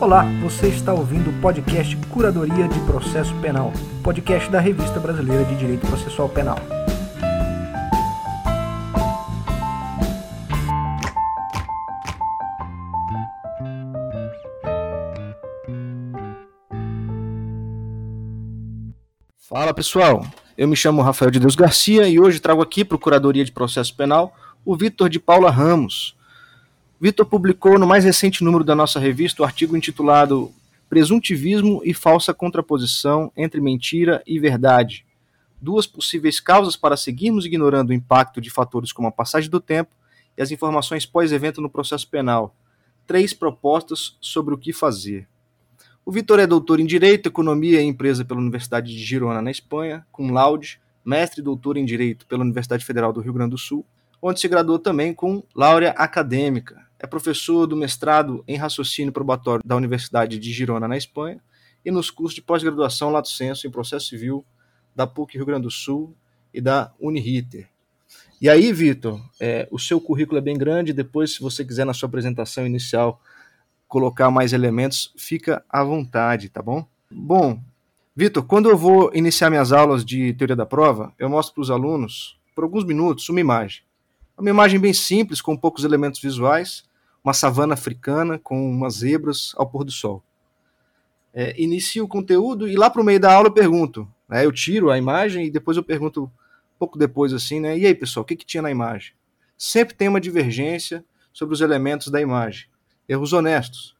[0.00, 3.70] Olá, você está ouvindo o podcast Curadoria de Processo Penal,
[4.02, 6.56] podcast da Revista Brasileira de Direito Processual Penal.
[19.36, 20.24] Fala pessoal,
[20.56, 23.52] eu me chamo Rafael de Deus Garcia e hoje trago aqui para o Curadoria de
[23.52, 26.16] Processo Penal o Vitor de Paula Ramos,
[27.02, 30.52] Vitor publicou no mais recente número da nossa revista o artigo intitulado
[30.86, 35.06] Presuntivismo e falsa contraposição entre mentira e verdade.
[35.58, 39.90] Duas possíveis causas para seguirmos ignorando o impacto de fatores como a passagem do tempo
[40.36, 42.54] e as informações pós-evento no processo penal.
[43.06, 45.26] Três propostas sobre o que fazer.
[46.04, 50.06] O Vitor é doutor em Direito, Economia e Empresa pela Universidade de Girona, na Espanha,
[50.12, 53.86] com laude, mestre e doutor em Direito pela Universidade Federal do Rio Grande do Sul,
[54.20, 59.74] onde se graduou também com laurea acadêmica é professor do mestrado em raciocínio probatório da
[59.74, 61.40] Universidade de Girona, na Espanha,
[61.82, 64.44] e nos cursos de pós-graduação Lato Senso em Processo Civil
[64.94, 66.14] da PUC Rio Grande do Sul
[66.52, 67.70] e da Uniriter.
[68.38, 71.94] E aí, Vitor, é, o seu currículo é bem grande, depois, se você quiser, na
[71.94, 73.18] sua apresentação inicial,
[73.88, 76.86] colocar mais elementos, fica à vontade, tá bom?
[77.10, 77.62] Bom,
[78.14, 81.70] Vitor, quando eu vou iniciar minhas aulas de teoria da prova, eu mostro para os
[81.70, 83.82] alunos, por alguns minutos, uma imagem.
[84.36, 86.89] Uma imagem bem simples, com poucos elementos visuais,
[87.22, 90.22] uma savana africana com umas zebras ao pôr do sol.
[91.32, 94.08] É, inicio o conteúdo e lá para o meio da aula eu pergunto.
[94.28, 96.30] Né, eu tiro a imagem e depois eu pergunto,
[96.78, 97.76] pouco depois assim, né?
[97.76, 99.12] E aí, pessoal, o que, que tinha na imagem?
[99.56, 102.66] Sempre tem uma divergência sobre os elementos da imagem.
[103.08, 103.94] Erros honestos.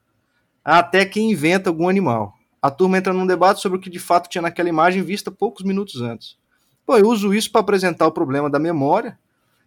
[0.65, 2.35] Até quem inventa algum animal.
[2.63, 5.65] A turma entra num debate sobre o que de fato tinha naquela imagem vista poucos
[5.65, 6.37] minutos antes.
[6.87, 9.19] Pô, eu uso isso para apresentar o problema da memória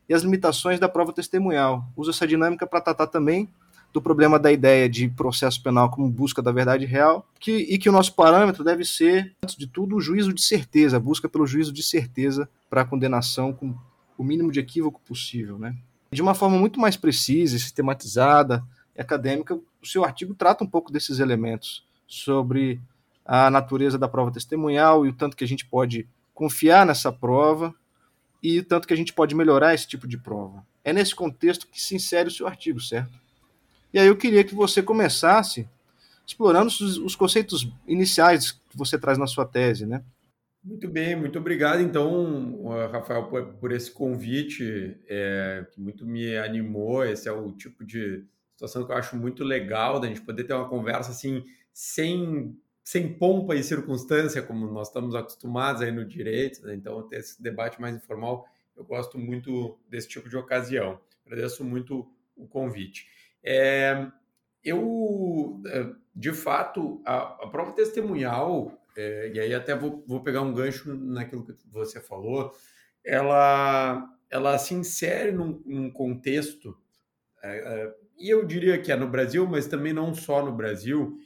[0.08, 1.86] e as limitações da prova testemunhal.
[1.96, 3.50] Uso essa dinâmica para tratar também
[3.94, 7.88] do problema da ideia de processo penal como busca da verdade real, que, e que
[7.88, 11.46] o nosso parâmetro deve ser, antes de tudo, o juízo de certeza, a busca pelo
[11.46, 13.76] juízo de certeza para a condenação com
[14.18, 15.60] o mínimo de equívoco possível.
[15.60, 15.76] Né?
[16.12, 18.64] De uma forma muito mais precisa, sistematizada
[18.96, 22.82] e acadêmica, o seu artigo trata um pouco desses elementos sobre
[23.24, 27.74] a natureza da prova testemunhal e o tanto que a gente pode confiar nessa prova
[28.44, 30.66] e tanto que a gente pode melhorar esse tipo de prova.
[30.84, 33.18] É nesse contexto que se insere o seu artigo, certo?
[33.94, 35.66] E aí eu queria que você começasse
[36.28, 40.04] explorando os, os conceitos iniciais que você traz na sua tese, né?
[40.64, 47.06] Muito bem, muito obrigado, então, Rafael, por, por esse convite, é, que muito me animou.
[47.06, 48.24] Esse é o tipo de
[48.54, 51.44] situação que eu acho muito legal, da gente poder ter uma conversa assim,
[51.74, 56.76] sem sem pompa e circunstância, como nós estamos acostumados aí no direito, né?
[56.76, 58.46] então ter esse debate mais informal,
[58.76, 61.00] eu gosto muito desse tipo de ocasião.
[61.26, 62.06] Agradeço muito
[62.36, 63.08] o convite.
[63.42, 64.08] É,
[64.64, 70.42] eu, é, de fato, a, a prova testemunhal, é, e aí até vou, vou pegar
[70.42, 72.54] um gancho naquilo que você falou,
[73.04, 76.78] ela, ela se insere num, num contexto,
[77.42, 81.18] é, é, e eu diria que é no Brasil, mas também não só no Brasil,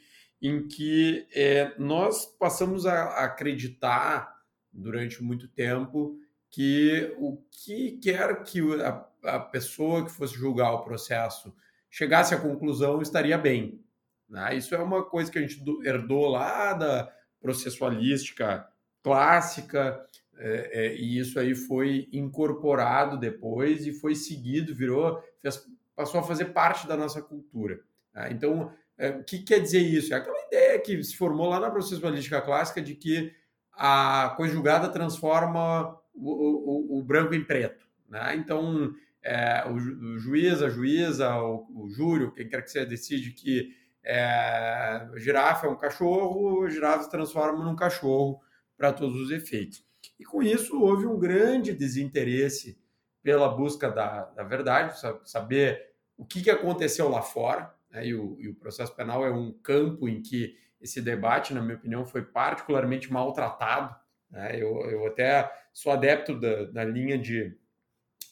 [0.42, 4.38] em que é, nós passamos a acreditar
[4.72, 10.84] durante muito tempo que o que quer que a, a pessoa que fosse julgar o
[10.84, 11.54] processo
[11.90, 13.84] chegasse à conclusão estaria bem.
[14.30, 14.56] Né?
[14.56, 17.12] Isso é uma coisa que a gente herdou lá da
[17.42, 18.68] processualística
[19.02, 20.06] clássica,
[20.38, 25.66] é, é, e isso aí foi incorporado depois e foi seguido, virou, fez,
[25.96, 27.80] passou a fazer parte da nossa cultura.
[28.14, 28.30] Né?
[28.32, 30.14] Então, é, o que quer dizer isso?
[30.14, 33.32] É aquela ideia que se formou lá na processualística clássica de que
[33.74, 37.86] a conjugada transforma o, o, o branco em preto.
[38.10, 38.36] Né?
[38.36, 38.92] Então,
[39.24, 43.72] é, o, o, juiz, a juíza, o, o júri, quem quer que seja, decide que
[44.04, 48.42] é, girafa é um cachorro, a girafa se transforma num cachorro
[48.76, 49.86] para todos os efeitos.
[50.20, 52.80] E com isso houve um grande desinteresse
[53.22, 58.08] pela busca da, da verdade, saber o que, que aconteceu lá fora, né?
[58.08, 61.76] e, o, e o processo penal é um campo em que esse debate, na minha
[61.76, 63.96] opinião, foi particularmente maltratado.
[64.30, 64.62] Né?
[64.62, 67.56] Eu, eu até sou adepto da, da linha de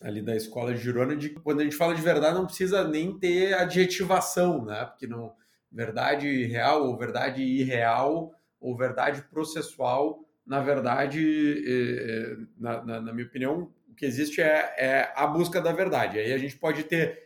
[0.01, 3.17] ali da escola de Girona de quando a gente fala de verdade não precisa nem
[3.17, 4.85] ter adjetivação, né?
[4.85, 5.33] Porque não
[5.71, 13.27] verdade real ou verdade irreal ou verdade processual, na verdade, é, na, na, na minha
[13.27, 16.19] opinião, o que existe é, é a busca da verdade.
[16.19, 17.24] Aí a gente pode ter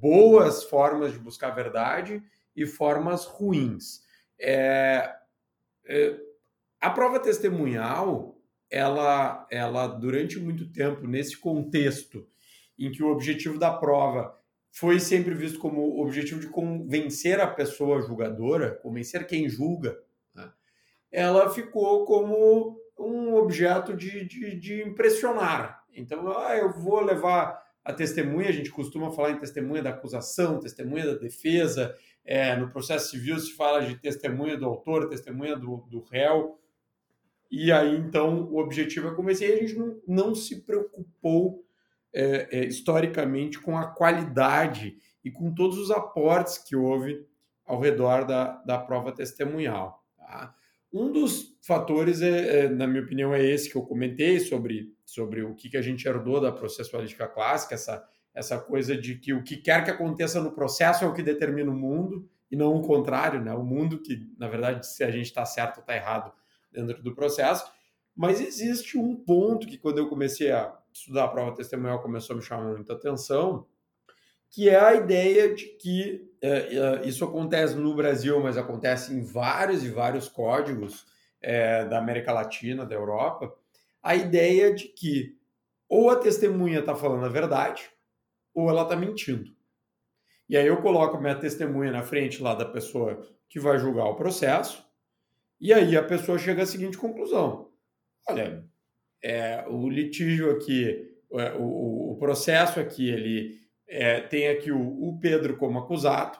[0.00, 2.22] boas formas de buscar verdade
[2.56, 4.02] e formas ruins.
[4.38, 5.14] É,
[5.86, 6.16] é,
[6.80, 8.38] a prova testemunhal,
[8.70, 12.26] ela, ela durante muito tempo nesse contexto
[12.78, 14.34] em que o objetivo da prova
[14.72, 19.98] foi sempre visto como objetivo de convencer a pessoa julgadora, convencer quem julga,
[20.34, 20.50] né?
[21.10, 25.84] ela ficou como um objeto de, de, de, impressionar.
[25.92, 30.60] Então, ah, eu vou levar a testemunha, a gente costuma falar em testemunha da acusação,
[30.60, 35.78] testemunha da defesa, é, no processo civil se fala de testemunha do autor, testemunha do,
[35.88, 36.58] do réu,
[37.50, 41.64] e aí então o objetivo é convencer, e a gente não, não se preocupou
[42.12, 47.26] é, é, historicamente com a qualidade e com todos os aportes que houve
[47.64, 50.04] ao redor da, da prova testemunhal.
[50.16, 50.54] Tá?
[50.92, 55.42] Um dos fatores, é, é, na minha opinião, é esse que eu comentei sobre, sobre
[55.42, 58.04] o que, que a gente herdou da processualística clássica, essa,
[58.34, 61.70] essa coisa de que o que quer que aconteça no processo é o que determina
[61.70, 63.54] o mundo, e não o contrário, né?
[63.54, 66.32] o mundo que, na verdade, se a gente está certo ou está errado
[66.72, 67.70] dentro do processo.
[68.16, 72.36] Mas existe um ponto que, quando eu comecei a estudar a prova testemunhal começou a
[72.36, 73.66] me chamar muita atenção,
[74.50, 79.22] que é a ideia de que é, é, isso acontece no Brasil, mas acontece em
[79.22, 81.06] vários e vários códigos
[81.40, 83.54] é, da América Latina, da Europa,
[84.02, 85.38] a ideia de que
[85.88, 87.90] ou a testemunha está falando a verdade
[88.54, 89.50] ou ela está mentindo.
[90.48, 94.16] E aí eu coloco minha testemunha na frente lá da pessoa que vai julgar o
[94.16, 94.84] processo,
[95.60, 97.70] e aí a pessoa chega à seguinte conclusão:
[98.28, 98.64] olha,
[99.22, 103.60] é, o litígio aqui, é, o, o, processo aqui, ele
[103.90, 106.38] é, tem aqui o, o, Pedro como acusado,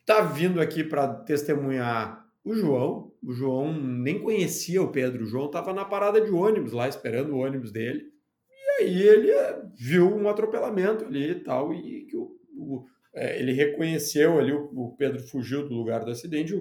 [0.00, 3.10] está vindo aqui para testemunhar o João.
[3.22, 7.32] O João nem conhecia o Pedro, o João estava na parada de ônibus lá, esperando
[7.32, 8.04] o ônibus dele.
[8.50, 12.84] E aí ele é, viu um atropelamento ali e tal, e que o, o
[13.14, 16.52] é, ele reconheceu ali, o, o, Pedro fugiu do lugar do acidente,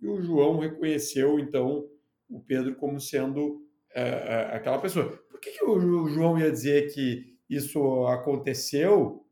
[0.00, 1.86] e o João reconheceu, então,
[2.28, 3.62] o Pedro como sendo
[3.94, 5.06] é, é, aquela pessoa.
[5.30, 9.24] Por que, que o João ia dizer que isso aconteceu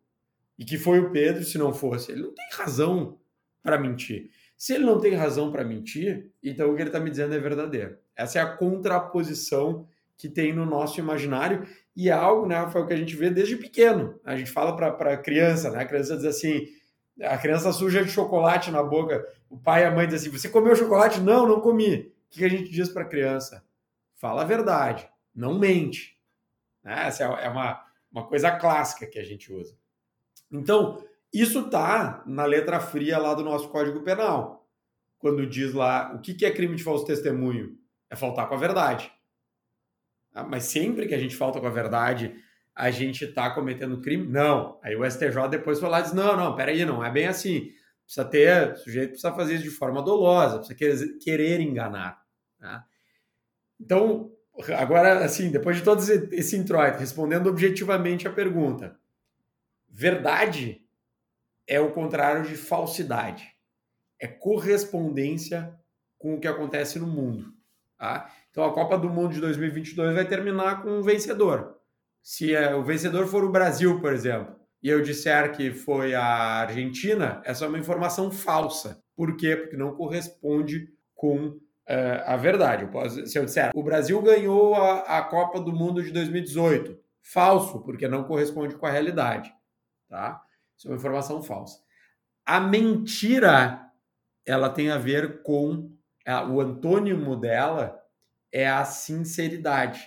[0.58, 2.12] e que foi o Pedro se não fosse?
[2.12, 3.19] Ele não tem razão
[3.62, 4.31] para mentir.
[4.56, 7.38] Se ele não tem razão para mentir, então o que ele está me dizendo é
[7.38, 7.96] verdadeiro.
[8.16, 12.93] Essa é a contraposição que tem no nosso imaginário e é algo, né, Rafael, que
[12.93, 14.19] a gente vê desde pequeno.
[14.25, 15.82] A gente fala para a criança, né?
[15.82, 16.66] A criança diz assim,
[17.22, 20.49] a criança suja de chocolate na boca, o pai e a mãe dizem assim, você
[20.49, 21.20] comeu chocolate?
[21.20, 22.12] Não, não comi.
[22.26, 23.62] O que a gente diz para a criança?
[24.19, 26.19] fala a verdade, não mente.
[26.84, 29.76] Essa é, é uma, uma coisa clássica que a gente usa.
[30.50, 31.03] Então,
[31.33, 34.67] isso está na letra fria lá do nosso Código Penal.
[35.19, 37.77] Quando diz lá o que é crime de falso testemunho?
[38.09, 39.12] É faltar com a verdade.
[40.35, 42.35] Ah, mas sempre que a gente falta com a verdade,
[42.75, 44.27] a gente está cometendo crime?
[44.27, 44.79] Não.
[44.83, 47.73] Aí o STJ depois foi lá e diz: não, não, peraí, não é bem assim.
[48.05, 52.23] Precisa ter, o sujeito precisa fazer isso de forma dolosa, precisa querer, enganar.
[52.59, 52.85] Tá?
[53.79, 54.33] Então,
[54.79, 56.01] agora, assim, depois de todo
[56.33, 58.98] esse introito, respondendo objetivamente a pergunta,
[59.88, 60.82] verdade
[61.67, 63.46] é o contrário de falsidade.
[64.20, 65.75] É correspondência
[66.19, 67.52] com o que acontece no mundo.
[67.99, 68.31] Tá?
[68.50, 71.76] Então, a Copa do Mundo de 2022 vai terminar com um vencedor.
[72.23, 76.25] Se é, o vencedor for o Brasil, por exemplo, e eu disser que foi a
[76.25, 79.02] Argentina, essa é uma informação falsa.
[79.17, 79.56] Por quê?
[79.56, 82.84] Porque não corresponde com é, a verdade.
[82.84, 86.96] Eu posso, se eu disser, o Brasil ganhou a, a Copa do Mundo de 2018,
[87.20, 89.52] falso, porque não corresponde com a realidade.
[90.08, 90.43] Tá?
[90.76, 91.79] Isso é uma informação falsa.
[92.46, 93.91] A mentira,
[94.46, 95.93] ela tem a ver com
[96.27, 98.00] a, o antônimo dela
[98.53, 100.00] é a sinceridade.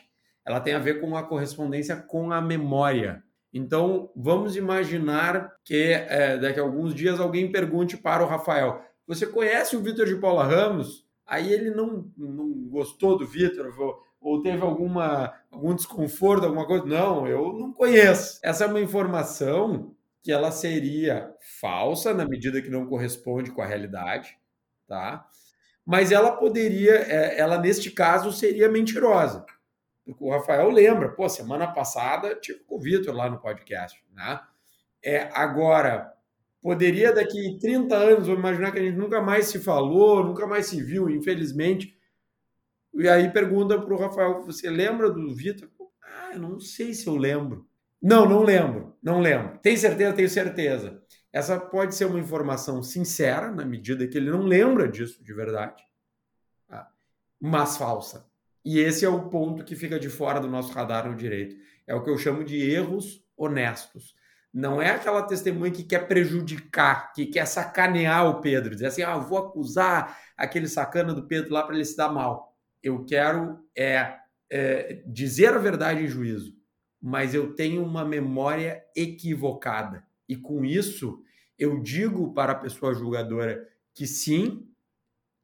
[0.46, 3.24] Ela tem a ver com a correspondência com a memória.
[3.54, 9.28] Então, vamos imaginar que é, daqui a alguns dias alguém pergunte para o Rafael: Você
[9.28, 11.06] conhece o Vitor de Paula Ramos?
[11.32, 13.72] aí ele não, não gostou do Vitor,
[14.22, 16.86] ou teve alguma, algum desconforto, alguma coisa.
[16.86, 18.40] Não, eu não conheço.
[18.44, 23.66] Essa é uma informação que ela seria falsa na medida que não corresponde com a
[23.66, 24.38] realidade,
[24.88, 25.28] tá?
[25.84, 29.44] Mas ela poderia, é, ela neste caso seria mentirosa.
[30.20, 34.40] O Rafael lembra, pô, semana passada tive com o Vitor lá no podcast, né?
[35.04, 36.14] É, agora,
[36.62, 40.68] Poderia, daqui 30 anos, vou imaginar que a gente nunca mais se falou, nunca mais
[40.68, 41.98] se viu, infelizmente.
[42.94, 45.70] E aí pergunta para o Rafael: você lembra do Vitor?
[46.04, 47.68] Ah, eu não sei se eu lembro.
[48.02, 49.60] Não, não lembro, não lembro.
[49.60, 50.14] Tem certeza?
[50.14, 51.02] Tenho certeza.
[51.32, 55.82] Essa pode ser uma informação sincera, na medida que ele não lembra disso de verdade,
[56.68, 56.92] tá?
[57.40, 58.30] mas falsa.
[58.66, 61.56] E esse é o ponto que fica de fora do nosso radar no direito.
[61.88, 64.16] É o que eu chamo de erros honestos.
[64.54, 69.18] Não é aquela testemunha que quer prejudicar, que quer sacanear o Pedro, dizer assim, ah,
[69.18, 72.51] vou acusar aquele sacana do Pedro lá para ele se dar mal.
[72.84, 74.18] Eu quero é,
[74.50, 76.56] é, dizer a verdade em juízo,
[77.02, 80.06] mas eu tenho uma memória equivocada.
[80.28, 81.24] E com isso,
[81.58, 84.68] eu digo para a pessoa julgadora que sim,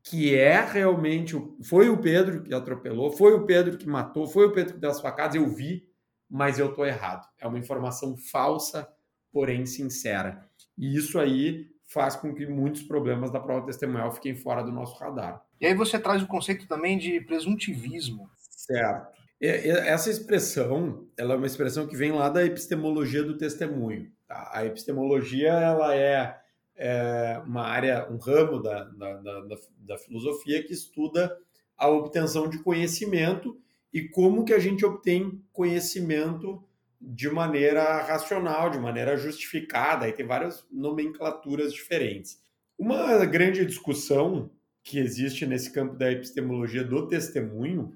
[0.03, 4.51] que é realmente foi o Pedro que atropelou, foi o Pedro que matou, foi o
[4.51, 5.87] Pedro que deu as facadas, eu vi,
[6.29, 7.27] mas eu tô errado.
[7.37, 8.87] É uma informação falsa,
[9.31, 10.49] porém sincera.
[10.77, 14.97] E isso aí faz com que muitos problemas da prova testemunhal fiquem fora do nosso
[14.97, 15.45] radar.
[15.59, 18.29] E aí você traz o conceito também de presuntivismo.
[18.49, 19.17] Certo.
[19.39, 24.11] Essa expressão, ela é uma expressão que vem lá da epistemologia do testemunho.
[24.27, 24.49] Tá?
[24.51, 26.35] A epistemologia, ela é,
[26.75, 31.37] é, uma área, um ramo da, da, da, da filosofia que estuda
[31.77, 33.59] a obtenção de conhecimento
[33.93, 36.63] e como que a gente obtém conhecimento
[36.99, 42.41] de maneira racional, de maneira justificada, aí tem várias nomenclaturas diferentes.
[42.77, 44.49] Uma grande discussão
[44.87, 47.93] que existe nesse campo da epistemologia do testemunho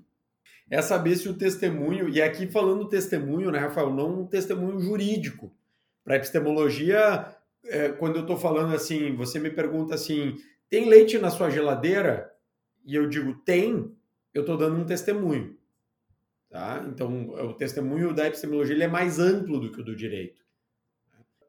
[0.70, 5.56] é saber se o testemunho, e aqui falando testemunho, né, Rafael, não um testemunho jurídico.
[6.04, 7.34] Para epistemologia,
[7.64, 10.36] é, quando eu estou falando assim, você me pergunta assim,
[10.70, 12.30] tem leite na sua geladeira?
[12.86, 13.96] E eu digo, tem,
[14.34, 15.58] eu estou dando um testemunho.
[16.50, 16.86] Tá?
[16.90, 20.42] Então, o testemunho da epistemologia é mais amplo do que o do direito.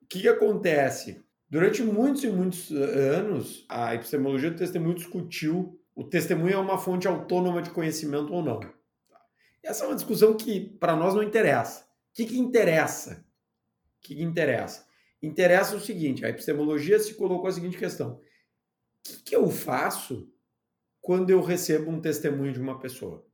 [0.00, 1.20] O que, que acontece?
[1.52, 6.78] Durante muitos e muitos eh, anos, a epistemologia do testemunho discutiu o testemunho é uma
[6.78, 8.60] fonte autônoma de conhecimento ou não.
[9.62, 11.82] Essa é uma discussão que para nós não interessa.
[11.82, 13.22] O que, que interessa?
[13.98, 14.86] O que, que interessa?
[15.22, 18.20] Interessa o seguinte: a epistemologia se colocou a seguinte questão: o
[19.04, 20.32] que, que eu faço
[21.02, 23.26] quando eu recebo um testemunho de uma pessoa?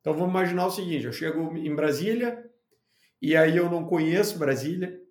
[0.00, 2.48] Então vamos imaginar o seguinte: eu chego em Brasília
[3.20, 5.03] e aí eu não conheço Brasília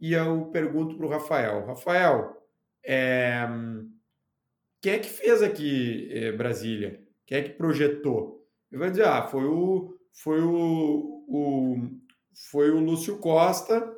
[0.00, 2.36] e eu pergunto para o Rafael: Rafael,
[2.84, 3.46] é,
[4.80, 7.02] quem é que fez aqui é, Brasília?
[7.26, 8.46] Quem é que projetou?
[8.70, 11.76] Ele vai dizer: ah, foi o, foi o, o,
[12.50, 13.92] foi o Lúcio Costa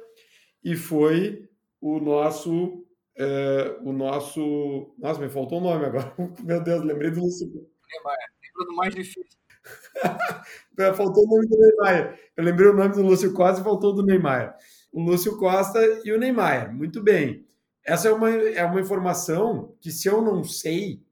[0.65, 1.49] e foi
[1.81, 2.85] o nosso.
[3.17, 4.95] É, o nosso.
[4.99, 6.15] Nossa, me faltou o nome agora.
[6.45, 7.47] Meu Deus, lembrei do Lúcio.
[7.49, 9.39] Lembra do mais difícil.
[10.97, 12.19] faltou o nome do Neymar.
[12.37, 14.57] Eu lembrei o nome do Lúcio Costa e faltou do Neymar.
[14.93, 16.75] O Lúcio Costa e o Neymar.
[16.75, 17.47] Muito bem.
[17.85, 21.03] Essa é uma, é uma informação que, se eu não sei,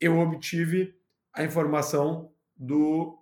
[0.00, 0.94] eu obtive
[1.32, 3.18] a informação do,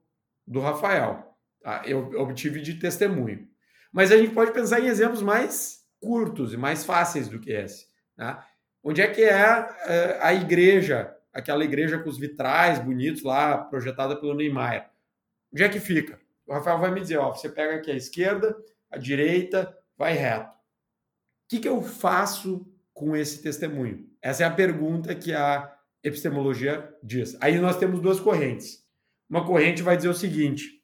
[0.47, 1.37] do Rafael.
[1.62, 1.83] Tá?
[1.87, 3.49] Eu obtive de testemunho.
[3.93, 7.87] Mas a gente pode pensar em exemplos mais curtos e mais fáceis do que esse.
[8.17, 8.47] Tá?
[8.83, 9.31] Onde é que é,
[9.87, 14.91] é a igreja aquela igreja com os vitrais bonitos lá, projetada pelo Neymar.
[15.53, 16.21] Onde é que fica?
[16.47, 18.57] O Rafael vai me dizer, ó, você pega aqui a esquerda,
[18.91, 20.51] a direita, vai reto.
[20.51, 20.55] O
[21.49, 24.09] que, que eu faço com esse testemunho?
[24.23, 27.37] Essa é a pergunta que a epistemologia diz.
[27.41, 28.85] Aí nós temos duas correntes.
[29.29, 30.83] Uma corrente vai dizer o seguinte: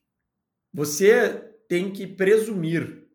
[0.72, 1.30] você
[1.68, 3.08] tem que presumir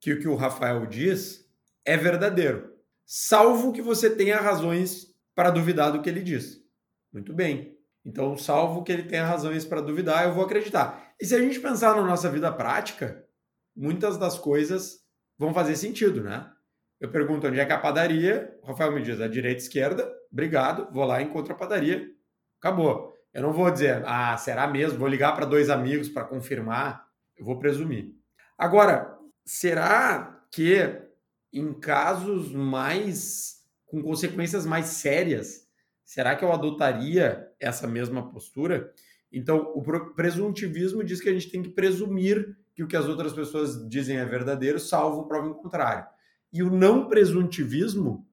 [0.00, 1.48] que o que o Rafael diz
[1.84, 2.72] é verdadeiro,
[3.04, 6.60] salvo que você tenha razões para duvidar do que ele diz.
[7.12, 7.76] Muito bem.
[8.04, 11.12] Então, salvo que ele tenha razões para duvidar, eu vou acreditar.
[11.20, 13.25] E se a gente pensar na nossa vida prática,
[13.76, 15.00] muitas das coisas
[15.38, 16.50] vão fazer sentido, né?
[16.98, 20.10] Eu pergunto onde é que é a padaria, o Rafael me diz a direita esquerda,
[20.32, 22.08] obrigado, vou lá e encontro a padaria,
[22.58, 23.14] acabou.
[23.34, 24.98] Eu não vou dizer, ah, será mesmo?
[24.98, 27.06] Vou ligar para dois amigos para confirmar,
[27.36, 28.14] eu vou presumir.
[28.56, 29.14] Agora,
[29.44, 31.02] será que
[31.52, 35.66] em casos mais com consequências mais sérias,
[36.04, 38.92] será que eu adotaria essa mesma postura?
[39.30, 39.82] Então, o
[40.14, 44.18] presuntivismo diz que a gente tem que presumir que o que as outras pessoas dizem
[44.18, 46.06] é verdadeiro, salvo prova em contrário.
[46.52, 48.28] E o não presuntivismo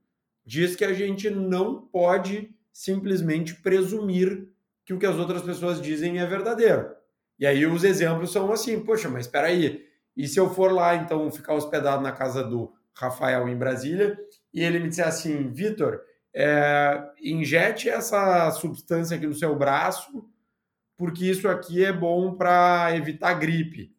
[0.45, 4.49] diz que a gente não pode simplesmente presumir
[4.85, 6.91] que o que as outras pessoas dizem é verdadeiro.
[7.39, 9.85] E aí os exemplos são assim, poxa, mas espera aí,
[10.15, 14.19] e se eu for lá então ficar hospedado na casa do Rafael em Brasília
[14.53, 16.01] e ele me disse assim, Vitor,
[16.35, 20.25] é, injete essa substância aqui no seu braço,
[20.97, 23.92] porque isso aqui é bom para evitar gripe.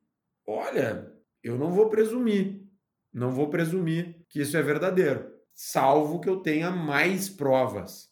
[0.46, 2.62] Olha, eu não vou presumir,
[3.12, 8.10] não vou presumir que isso é verdadeiro, salvo que eu tenha mais provas,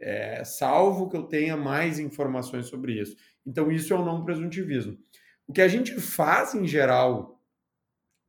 [0.00, 3.16] é, salvo que eu tenha mais informações sobre isso.
[3.46, 4.98] Então, isso é o não presuntivismo.
[5.46, 7.42] O que a gente faz em geral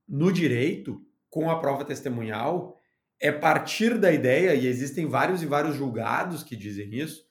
[0.08, 2.80] no direito com a prova testemunhal
[3.20, 7.26] é partir da ideia, e existem vários e vários julgados que dizem isso,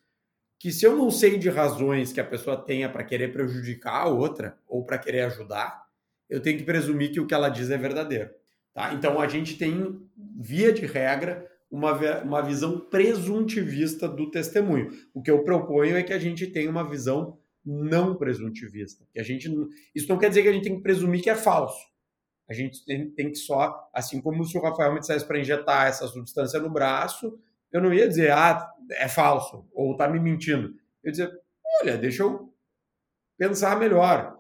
[0.58, 4.08] que se eu não sei de razões que a pessoa tenha para querer prejudicar a
[4.08, 5.83] outra ou para querer ajudar,
[6.28, 8.30] eu tenho que presumir que o que ela diz é verdadeiro.
[8.72, 8.92] Tá?
[8.94, 10.00] Então a gente tem,
[10.40, 14.90] via de regra, uma, uma visão presuntivista do testemunho.
[15.12, 19.04] O que eu proponho é que a gente tenha uma visão não presuntivista.
[19.12, 19.50] Que a gente,
[19.94, 21.80] isso não quer dizer que a gente tem que presumir que é falso.
[22.48, 25.86] A gente tem, tem que só, assim como se o Rafael me dissesse para injetar
[25.86, 27.38] essa substância no braço,
[27.72, 30.68] eu não ia dizer, ah, é falso, ou está me mentindo.
[31.02, 31.32] Eu ia dizer,
[31.80, 32.52] olha, deixa eu
[33.38, 34.38] pensar melhor.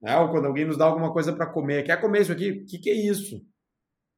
[0.00, 0.16] Né?
[0.18, 2.50] Ou quando alguém nos dá alguma coisa para comer, quer comer isso aqui?
[2.50, 3.44] O que, que é isso?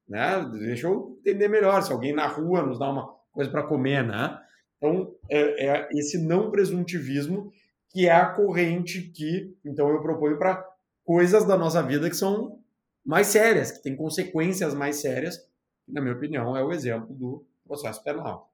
[0.09, 0.45] Né?
[0.53, 1.83] Deixa eu entender melhor.
[1.83, 4.39] Se alguém na rua nos dá uma coisa para comer, né?
[4.77, 7.53] Então, é, é, esse não presuntivismo
[7.91, 10.65] que é a corrente que, então, eu proponho para
[11.05, 12.59] coisas da nossa vida que são
[13.05, 15.45] mais sérias, que têm consequências mais sérias,
[15.89, 18.51] na minha opinião, é o exemplo do processo penal.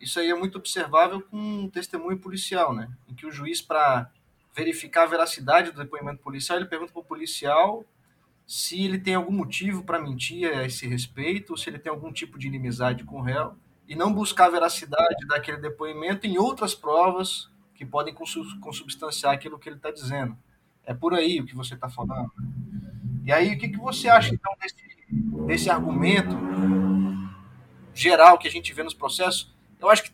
[0.00, 2.88] Isso aí é muito observável com um testemunho policial, né?
[3.08, 4.10] Em que o juiz, para
[4.60, 7.82] verificar a veracidade do depoimento policial, ele pergunta para o policial
[8.46, 12.12] se ele tem algum motivo para mentir a esse respeito, ou se ele tem algum
[12.12, 13.54] tipo de inimizade com o réu,
[13.88, 19.68] e não buscar a veracidade daquele depoimento em outras provas que podem consubstanciar aquilo que
[19.68, 20.36] ele está dizendo.
[20.84, 22.30] É por aí o que você está falando.
[23.24, 24.74] E aí, o que, que você acha, então, desse,
[25.46, 26.36] desse argumento
[27.94, 29.54] geral que a gente vê nos processos?
[29.78, 30.12] Eu acho que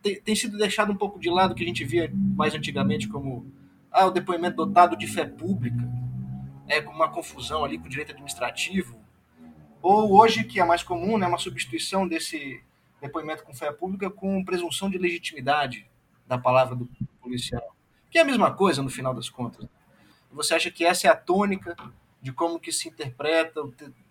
[0.00, 3.08] tem, tem sido deixado um pouco de lado o que a gente via mais antigamente
[3.08, 3.44] como
[3.92, 5.82] ah, o depoimento dotado de fé pública,
[6.66, 8.98] é com uma confusão ali com o direito administrativo,
[9.82, 12.62] ou hoje, que é mais comum, né, uma substituição desse
[13.00, 15.90] depoimento com fé pública com presunção de legitimidade
[16.26, 16.88] da palavra do
[17.20, 17.74] policial,
[18.08, 19.66] que é a mesma coisa no final das contas.
[20.30, 21.76] Você acha que essa é a tônica
[22.22, 23.60] de como que se interpreta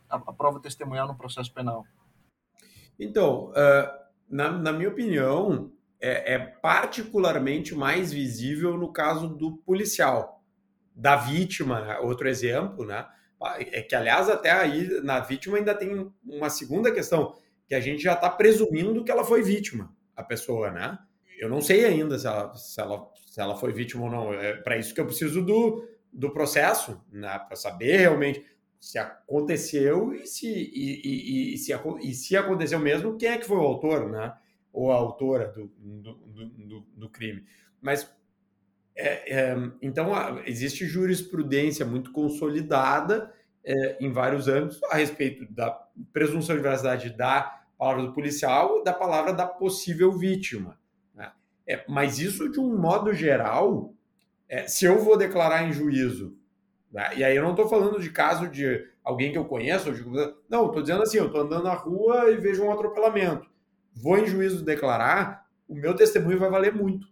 [0.10, 1.86] a, prova testemunhal no processo penal?
[3.00, 3.52] Então,
[4.30, 5.72] na, na minha opinião,
[6.02, 10.44] é, é, particularmente mais visível no caso do policial,
[10.96, 12.00] da vítima, né?
[12.00, 13.06] outro exemplo, né?
[13.58, 17.34] É que, aliás, até aí na vítima ainda tem uma segunda questão,
[17.68, 20.98] que a gente já está presumindo que ela foi vítima, a pessoa, né?
[21.40, 24.34] Eu não sei ainda se ela, se ela, se ela foi vítima ou não.
[24.34, 27.40] É para isso que eu preciso do, do processo, né?
[27.40, 28.46] Para saber realmente
[28.80, 33.48] se aconteceu e se, e, e, e, se, e se aconteceu mesmo, quem é que
[33.48, 34.34] foi o autor, né?
[34.74, 37.46] Ou a autora do, do, do, do crime.
[37.82, 38.10] Mas,
[38.96, 40.12] é, é, então,
[40.46, 45.72] existe jurisprudência muito consolidada é, em vários âmbitos a respeito da
[46.14, 50.80] presunção de veracidade da palavra do policial e da palavra da possível vítima.
[51.14, 51.32] Né?
[51.68, 53.94] É, mas isso, de um modo geral,
[54.48, 56.38] é, se eu vou declarar em juízo,
[56.92, 57.10] né?
[57.18, 60.04] e aí eu não estou falando de caso de alguém que eu conheço, de...
[60.50, 63.51] não, estou dizendo assim, eu estou andando na rua e vejo um atropelamento
[63.94, 67.08] vou em juízo declarar, o meu testemunho vai valer muito.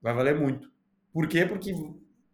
[0.00, 0.70] Vai valer muito.
[1.12, 1.44] Por quê?
[1.44, 1.72] Porque,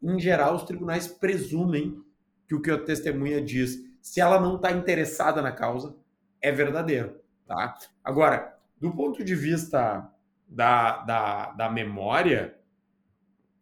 [0.03, 2.03] em geral, os tribunais presumem
[2.47, 5.95] que o que a testemunha diz, se ela não está interessada na causa,
[6.41, 7.21] é verdadeiro.
[7.47, 7.77] Tá?
[8.03, 10.11] Agora, do ponto de vista
[10.49, 12.57] da, da, da memória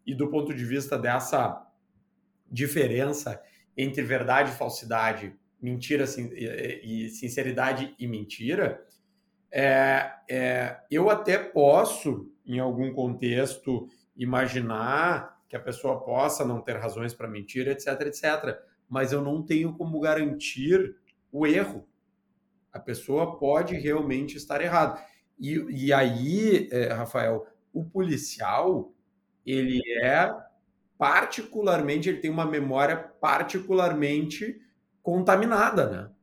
[0.06, 1.66] e do ponto de vista dessa
[2.50, 3.42] diferença
[3.76, 8.85] entre verdade e falsidade, mentira e sinceridade e mentira,
[9.50, 16.76] é, é, eu até posso, em algum contexto, imaginar que a pessoa possa não ter
[16.76, 18.58] razões para mentir, etc, etc.
[18.88, 20.96] Mas eu não tenho como garantir
[21.30, 21.86] o erro.
[22.72, 25.00] A pessoa pode realmente estar errada.
[25.38, 28.92] E, e aí, é, Rafael, o policial,
[29.44, 30.34] ele é
[30.98, 34.60] particularmente, ele tem uma memória particularmente
[35.02, 36.15] contaminada, né?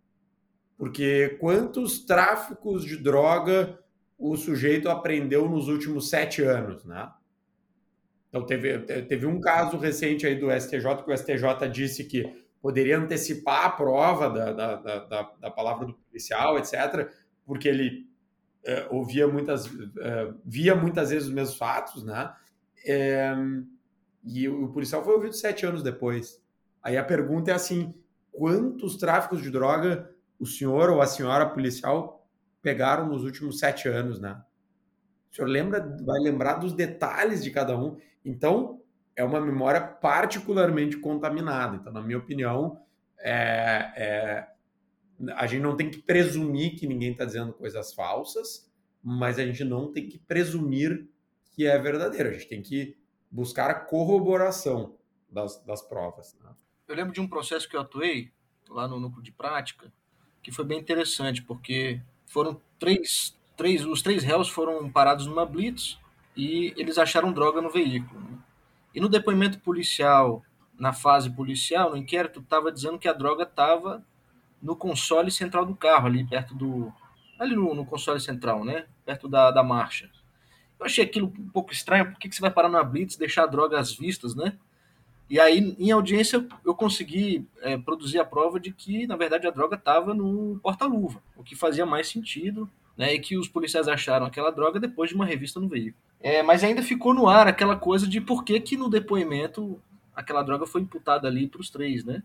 [0.78, 3.80] Porque quantos tráficos de droga
[4.18, 7.12] o sujeito aprendeu nos últimos sete anos, né?
[8.30, 12.98] Então teve, teve um caso recente aí do STJ que o STJ disse que poderia
[12.98, 17.12] antecipar a prova da, da, da, da palavra do policial, etc.,
[17.46, 18.08] porque ele
[18.64, 19.68] é, ouvia muitas,
[20.00, 22.34] é, via muitas vezes os mesmos fatos, né?
[22.86, 23.36] É,
[24.24, 26.42] e o, o policial foi ouvido sete anos depois.
[26.82, 27.94] Aí a pergunta é assim:
[28.32, 30.10] quantos tráficos de droga
[30.44, 32.28] o senhor ou a senhora policial
[32.62, 34.44] pegaram nos últimos sete anos, né?
[35.32, 37.98] O senhor lembra, vai lembrar dos detalhes de cada um.
[38.26, 38.82] Então,
[39.16, 41.78] é uma memória particularmente contaminada.
[41.78, 42.78] Então, na minha opinião,
[43.20, 44.48] é, é,
[45.34, 48.70] a gente não tem que presumir que ninguém está dizendo coisas falsas,
[49.02, 51.10] mas a gente não tem que presumir
[51.54, 52.30] que é verdadeiro.
[52.30, 52.98] A gente tem que
[53.32, 54.98] buscar a corroboração
[55.30, 56.38] das, das provas.
[56.44, 56.50] Né?
[56.90, 58.34] Eu lembro de um processo que eu atuei
[58.70, 59.92] lá no núcleo de prática,
[60.44, 65.98] que foi bem interessante, porque foram três, três os três réus foram parados numa blitz
[66.36, 68.20] e eles acharam droga no veículo.
[68.20, 68.38] Né?
[68.94, 70.44] E no depoimento policial,
[70.78, 74.04] na fase policial, no inquérito, estava dizendo que a droga estava
[74.62, 76.94] no console central do carro, ali perto do.
[77.40, 78.86] Ali no, no console central, né?
[79.06, 80.10] Perto da, da marcha.
[80.80, 83.44] Eu achei aquilo um pouco estranho, por que, que você vai parar numa blitz deixar
[83.44, 84.58] a droga às vistas, né?
[85.30, 89.52] E aí, em audiência, eu consegui é, produzir a prova de que, na verdade, a
[89.52, 93.14] droga estava no porta-luva, o que fazia mais sentido, né?
[93.14, 95.96] E que os policiais acharam aquela droga depois de uma revista no veículo.
[96.20, 99.82] É, mas ainda ficou no ar aquela coisa de por que, que no depoimento
[100.16, 102.22] aquela droga foi imputada ali para os três, né?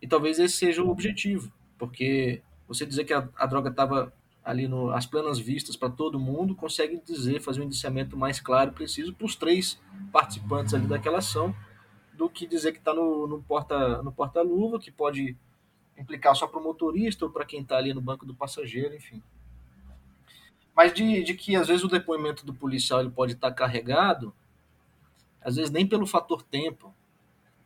[0.00, 4.12] E talvez esse seja o objetivo, porque você dizer que a, a droga estava
[4.44, 8.70] ali no, as plenas vistas para todo mundo, consegue dizer, fazer um indiciamento mais claro
[8.70, 9.80] e preciso para os três
[10.12, 11.54] participantes ali daquela ação,
[12.22, 14.40] do que dizer que está no, no porta-luva, no porta
[14.80, 15.36] que pode
[15.98, 19.20] implicar só para o motorista ou para quem está ali no banco do passageiro, enfim.
[20.72, 24.32] Mas de, de que às vezes o depoimento do policial ele pode estar tá carregado,
[25.40, 26.94] às vezes nem pelo fator tempo,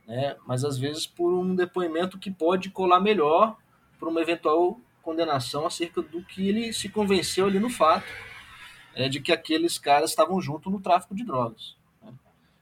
[0.06, 0.36] né?
[0.46, 3.58] mas às vezes por um depoimento que pode colar melhor
[3.98, 8.10] para uma eventual condenação acerca do que ele se convenceu ali no fato
[8.94, 11.75] é, de que aqueles caras estavam junto no tráfico de drogas.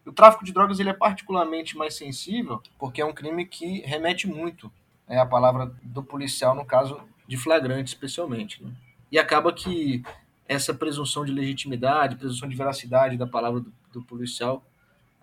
[0.06, 4.26] O tráfico de drogas ele é particularmente mais sensível porque é um crime que remete
[4.26, 4.70] muito
[5.08, 8.62] é a palavra do policial no caso de flagrante especialmente.
[8.62, 8.72] Né?
[9.10, 10.02] E acaba que
[10.46, 14.62] essa presunção de legitimidade, presunção de veracidade da palavra do, do policial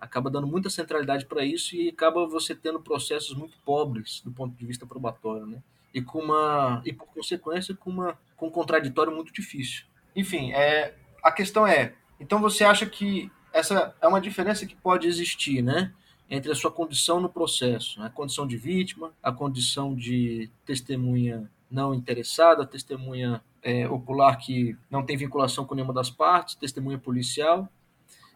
[0.00, 4.56] acaba dando muita centralidade para isso e acaba você tendo processos muito pobres do ponto
[4.56, 5.62] de vista probatório, né?
[5.94, 9.84] e com uma e por consequência com uma com um contraditório muito difícil.
[10.16, 15.06] Enfim, é a questão é, então você acha que essa é uma diferença que pode
[15.06, 15.92] existir, né?
[16.28, 21.94] Entre a sua condição no processo, a condição de vítima, a condição de testemunha não
[21.94, 27.68] interessada, testemunha é, ocular que não tem vinculação com nenhuma das partes, testemunha policial.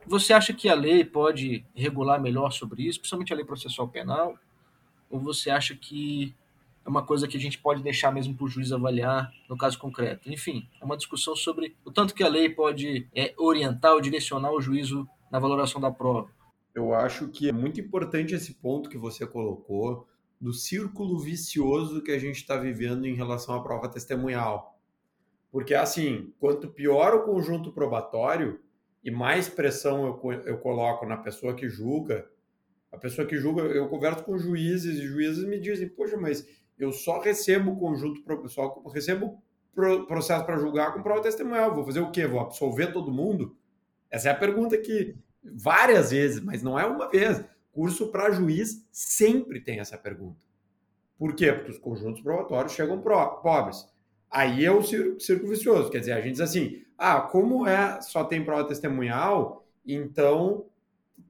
[0.07, 4.38] Você acha que a lei pode regular melhor sobre isso, principalmente a lei processual penal?
[5.11, 6.35] Ou você acha que
[6.87, 9.77] é uma coisa que a gente pode deixar mesmo para o juiz avaliar no caso
[9.77, 10.31] concreto.
[10.31, 14.53] Enfim, é uma discussão sobre o tanto que a lei pode é, orientar ou direcionar
[14.53, 16.31] o juízo na valoração da prova.
[16.72, 20.07] Eu acho que é muito importante esse ponto que você colocou
[20.40, 24.79] do círculo vicioso que a gente está vivendo em relação à prova testemunhal.
[25.51, 28.61] Porque, assim, quanto pior o conjunto probatório
[29.03, 32.29] e mais pressão eu, eu coloco na pessoa que julga,
[32.92, 36.46] a pessoa que julga, eu converso com juízes e juízes me dizem, poxa, mas
[36.79, 39.43] eu só recebo conjunto, só recebo
[40.07, 41.75] processo para julgar com prova testemunhal.
[41.75, 42.27] Vou fazer o quê?
[42.27, 43.57] Vou absolver todo mundo?
[44.11, 47.45] Essa é a pergunta que várias vezes, mas não é uma vez.
[47.73, 50.45] Curso para juiz sempre tem essa pergunta.
[51.19, 51.53] Por quê?
[51.53, 53.87] Porque os conjuntos probatórios chegam pobres.
[54.31, 55.91] Aí é o círculo vicioso.
[55.91, 60.67] Quer dizer, a gente diz assim: ah, como é só tem prova testemunhal, então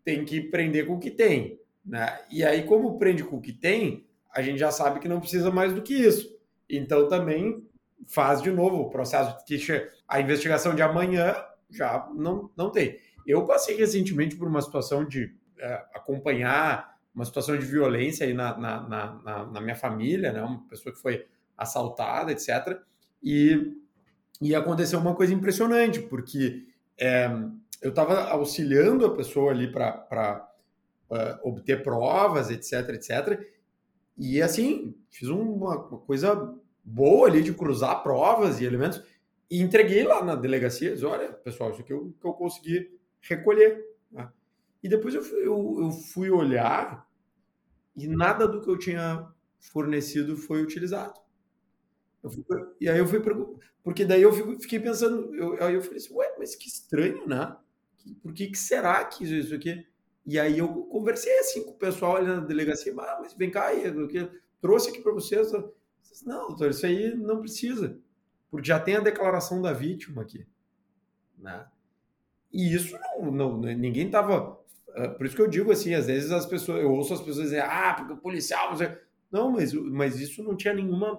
[0.05, 1.61] tem que prender com o que tem.
[1.85, 2.19] Né?
[2.31, 4.06] E aí, como prende com o que tem,
[4.37, 6.37] a gente já sabe que não precisa mais do que isso.
[6.69, 7.67] Então também
[8.07, 9.59] faz de novo o processo que
[10.07, 11.35] a investigação de amanhã
[11.71, 12.99] já não, não tem.
[13.27, 18.59] Eu passei recentemente por uma situação de é, acompanhar uma situação de violência aí na,
[18.59, 20.43] na, na, na, minha família, né?
[20.43, 22.79] uma pessoa que foi assaltada, etc.
[23.23, 23.75] E,
[24.43, 26.67] e aconteceu uma coisa impressionante, porque
[27.01, 27.31] é,
[27.81, 30.47] eu estava auxiliando a pessoa ali para
[31.11, 33.56] uh, obter provas, etc, etc.
[34.17, 39.03] E assim, fiz uma, uma coisa boa ali de cruzar provas e elementos
[39.51, 40.93] e entreguei lá na delegacia.
[40.93, 43.85] Disse, Olha, pessoal, isso aqui o que eu consegui recolher.
[44.11, 44.29] Né?
[44.83, 47.07] E depois eu, eu, eu, fui olhar
[47.97, 51.21] e nada do que eu tinha fornecido foi utilizado.
[52.23, 52.45] Fui,
[52.81, 53.21] e aí eu fui
[53.83, 57.57] porque daí eu fiquei pensando, eu, aí eu falei assim, ué, mas que estranho, né?
[58.21, 59.87] Por que, que será que isso aqui?
[60.27, 63.73] E aí eu conversei assim com o pessoal ali na delegacia, ah, mas vem cá,
[63.73, 64.09] eu
[64.61, 65.53] trouxe aqui para vocês.
[66.25, 67.97] Não, doutor, isso aí não precisa,
[68.51, 70.45] porque já tem a declaração da vítima aqui.
[71.39, 71.65] Né?
[72.53, 74.59] E isso não, não ninguém estava.
[74.95, 77.45] Ah, por isso que eu digo assim, às vezes as pessoas, eu ouço as pessoas
[77.45, 78.77] dizer, ah, porque o policial.
[78.77, 78.99] Você...
[79.31, 81.19] Não, mas, mas isso não tinha nenhuma,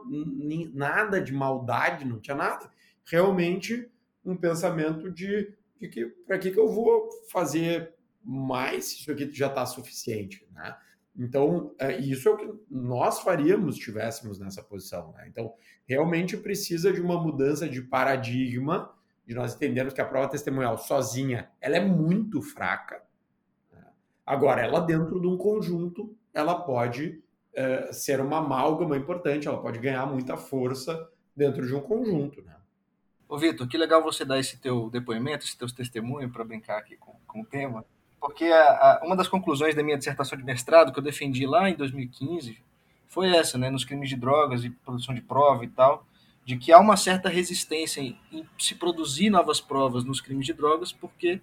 [0.74, 2.70] nada de maldade, não tinha nada.
[3.06, 3.90] Realmente
[4.26, 9.48] um pensamento de, de que para que, que eu vou fazer mais isso aqui já
[9.48, 10.76] está suficiente, né?
[11.18, 15.12] Então, é, isso é o que nós faríamos se estivéssemos nessa posição.
[15.14, 15.26] Né?
[15.28, 15.52] Então,
[15.88, 18.94] realmente precisa de uma mudança de paradigma,
[19.26, 23.02] de nós entendermos que a prova testemunhal sozinha ela é muito fraca.
[23.74, 23.84] Né?
[24.24, 27.20] Agora, ela dentro de um conjunto, ela pode
[27.52, 32.44] é, ser uma amálgama importante, ela pode ganhar muita força dentro de um conjunto.
[32.44, 32.56] Né?
[33.28, 36.96] Ô, Vitor, que legal você dar esse teu depoimento, esse teu testemunho para brincar aqui
[36.96, 37.84] com, com o tema
[38.20, 41.70] porque a, a, uma das conclusões da minha dissertação de mestrado que eu defendi lá
[41.70, 42.62] em 2015
[43.08, 46.06] foi essa, né, nos crimes de drogas e produção de prova e tal,
[46.46, 50.54] de que há uma certa resistência em, em se produzir novas provas nos crimes de
[50.54, 51.42] drogas, porque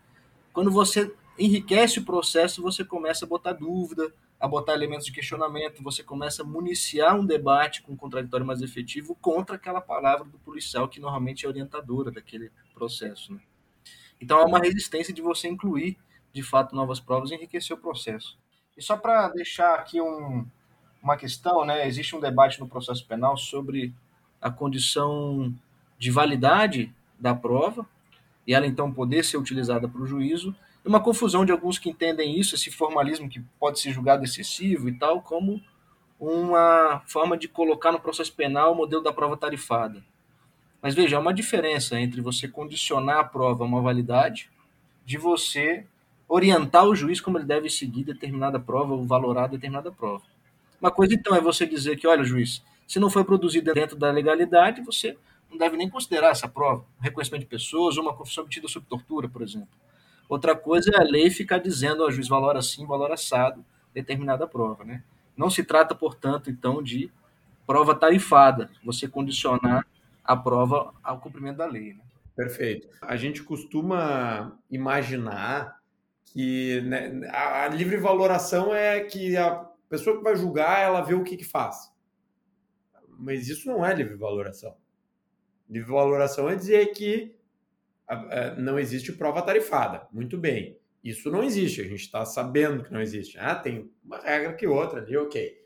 [0.53, 5.83] quando você enriquece o processo, você começa a botar dúvida, a botar elementos de questionamento,
[5.83, 10.39] você começa a municiar um debate com um contraditório mais efetivo contra aquela palavra do
[10.39, 13.33] policial que normalmente é orientadora daquele processo.
[13.33, 13.41] Né?
[14.21, 15.97] Então há uma resistência de você incluir,
[16.35, 18.37] de fato, novas provas e enriquecer o processo.
[18.77, 20.45] E só para deixar aqui um,
[21.03, 23.95] uma questão, né, existe um debate no processo penal sobre
[24.43, 25.55] a condição
[25.97, 27.87] de validade da prova
[28.47, 32.39] e ela então poder ser utilizada para o juízo uma confusão de alguns que entendem
[32.39, 35.63] isso, esse formalismo que pode ser julgado excessivo e tal, como
[36.21, 40.05] uma forma de colocar no processo penal o modelo da prova tarifada.
[40.83, 44.51] Mas veja, há uma diferença entre você condicionar a prova a uma validade,
[45.07, 45.87] de você
[46.35, 50.25] orientar o juiz como ele deve seguir determinada prova ou valorar determinada prova.
[50.81, 54.11] Uma coisa, então, é você dizer que, olha, juiz, se não foi produzida dentro da
[54.11, 55.17] legalidade, você
[55.49, 58.85] não deve nem considerar essa prova, um reconhecimento de pessoas ou uma confissão obtida sob
[58.87, 59.69] tortura, por exemplo.
[60.29, 64.83] Outra coisa é a lei ficar dizendo ao juiz valor assim, valor assado, determinada prova.
[64.83, 65.05] Né?
[65.37, 67.13] Não se trata, portanto, então, de
[67.65, 69.87] prova tarifada, você condicionar
[70.25, 71.95] a prova ao cumprimento da lei.
[71.95, 72.01] Né?
[72.35, 72.89] Perfeito.
[73.01, 75.79] A gente costuma imaginar
[76.35, 79.55] que né, a livre valoração é que a
[79.89, 81.93] pessoa que vai julgar, ela vê o que, que faz.
[83.17, 84.77] Mas isso não é livre valoração.
[85.71, 87.37] Livre valoração é dizer que
[88.59, 90.09] não existe prova tarifada.
[90.13, 90.77] Muito bem.
[91.05, 93.39] Isso não existe, a gente está sabendo que não existe.
[93.39, 95.63] Ah, tem uma regra que outra ali, ok.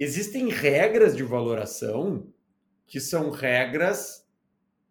[0.00, 2.32] Existem regras de valoração
[2.84, 4.28] que são regras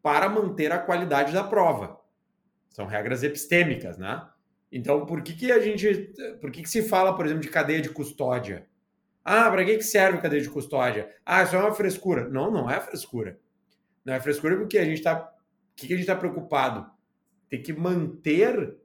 [0.01, 1.96] para manter a qualidade da prova.
[2.77, 4.23] São regras epistêmicas, né?
[4.71, 6.13] Então, por que, que a gente.
[6.39, 8.67] Por que, que se fala, por exemplo, de cadeia de custódia?
[9.25, 11.09] Ah, para que, que serve cadeia de custódia?
[11.25, 12.29] Ah, isso é uma frescura.
[12.29, 13.39] Não, não é frescura.
[14.05, 15.33] Não é frescura porque a gente está
[15.75, 16.87] que, que a gente está preocupado?
[17.49, 18.77] Tem que manter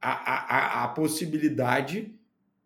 [0.00, 2.12] a, a, a, possibilidade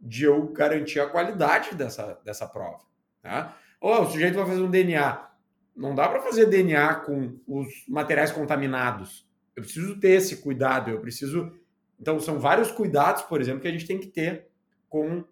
[0.00, 2.80] de eu garantir a qualidade dessa, dessa prova.
[3.20, 3.54] Tá?
[3.78, 5.28] Ou o sujeito vai fazer um DNA.
[5.76, 9.25] Não dá para fazer DNA com os materiais contaminados.
[9.56, 10.90] Eu preciso ter esse cuidado.
[10.90, 11.50] Eu preciso.
[11.98, 14.46] Então, são vários cuidados, por exemplo, que a gente tem que ter
[14.88, 15.24] com,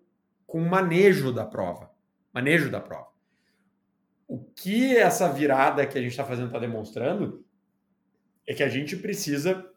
[0.47, 1.91] com o manejo da prova.
[2.33, 3.09] Manejo da prova.
[4.27, 7.45] O que essa virada que a gente está fazendo está demonstrando
[8.47, 9.71] é que a gente precisa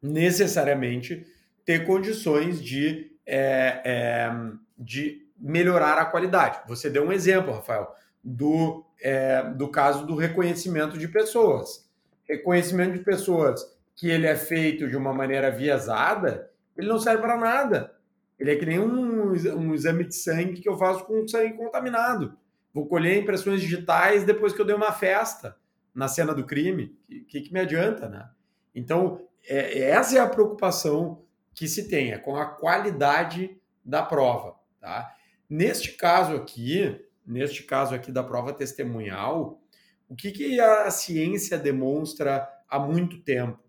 [0.00, 1.26] necessariamente
[1.64, 4.30] ter condições de, é, é,
[4.78, 6.60] de melhorar a qualidade.
[6.68, 7.92] Você deu um exemplo, Rafael,
[8.22, 11.88] do, é, do caso do reconhecimento de pessoas.
[12.28, 13.71] Reconhecimento de pessoas
[14.02, 17.94] que ele é feito de uma maneira viesada, ele não serve para nada.
[18.36, 22.36] Ele é que nem um, um exame de sangue que eu faço com sangue contaminado.
[22.74, 25.56] Vou colher impressões digitais depois que eu dei uma festa
[25.94, 28.28] na cena do crime, o que, que, me adianta, né?
[28.74, 31.22] Então, é, essa é a preocupação
[31.54, 35.14] que se tem, é com a qualidade da prova, tá?
[35.48, 39.62] Neste caso aqui, neste caso aqui da prova testemunhal,
[40.08, 43.61] o que, que a ciência demonstra há muito tempo?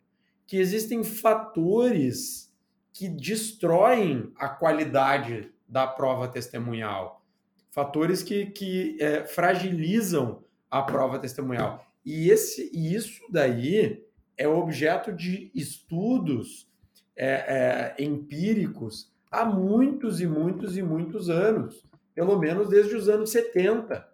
[0.53, 2.53] Que existem fatores
[2.93, 7.25] que destroem a qualidade da prova testemunhal,
[7.71, 11.83] fatores que, que é, fragilizam a prova testemunhal.
[12.05, 14.05] E, esse, e isso daí
[14.37, 16.69] é objeto de estudos
[17.15, 23.31] é, é, empíricos há muitos e muitos e muitos anos, pelo menos desde os anos
[23.31, 24.07] 70,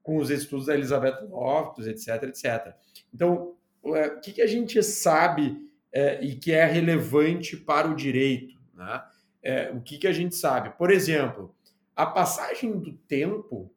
[0.00, 2.72] com os estudos da Elizabeth Loftus, etc, etc.
[3.12, 7.94] Então, é, o que, que a gente sabe é, e que é relevante para o
[7.94, 8.54] direito?
[8.74, 9.02] Né?
[9.42, 10.70] É, o que, que a gente sabe?
[10.76, 11.54] Por exemplo,
[11.94, 13.72] a passagem do tempo,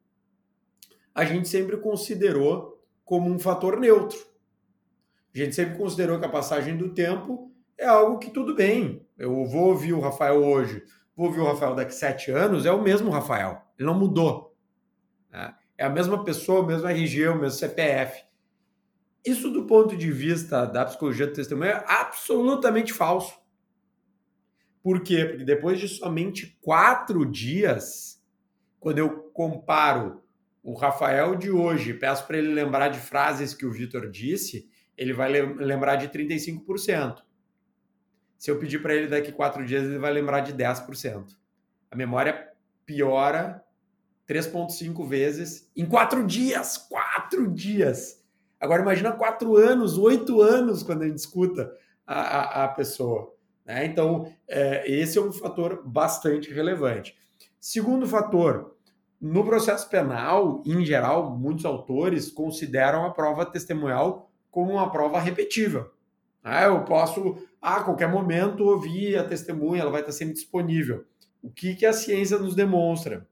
[1.13, 4.17] a gente sempre considerou como um fator neutro.
[5.33, 9.05] A gente sempre considerou que a passagem do tempo é algo que tudo bem.
[9.17, 10.83] Eu vou ouvir o Rafael hoje,
[11.15, 14.55] vou ouvir o Rafael daqui sete anos, é o mesmo Rafael, ele não mudou.
[15.31, 15.53] Né?
[15.77, 18.23] É a mesma pessoa, o mesmo RG, o mesmo CPF.
[19.25, 23.33] Isso, do ponto de vista da psicologia do testemunho, é absolutamente falso.
[24.83, 25.25] Por quê?
[25.25, 28.23] Porque depois de somente quatro dias,
[28.79, 30.23] quando eu comparo
[30.61, 35.11] o Rafael de hoje, peço para ele lembrar de frases que o Vitor disse, ele
[35.11, 37.23] vai lembrar de 35%.
[38.37, 41.35] Se eu pedir para ele daqui quatro dias, ele vai lembrar de 10%.
[41.89, 42.51] A memória
[42.85, 43.63] piora
[44.27, 46.77] 3,5 vezes em quatro dias.
[46.77, 48.24] Quatro dias!
[48.59, 51.71] Agora imagina quatro anos, oito anos quando a gente escuta
[52.05, 53.33] a, a, a pessoa.
[53.65, 53.85] Né?
[53.85, 57.17] Então, é, esse é um fator bastante relevante.
[57.59, 58.75] Segundo fator,
[59.19, 65.89] no processo penal, em geral, muitos autores consideram a prova testemunhal como uma prova repetível.
[66.43, 71.03] Ah, eu posso, a qualquer momento, ouvir a testemunha, ela vai estar sempre disponível.
[71.41, 73.27] o que, que a ciência nos demonstra?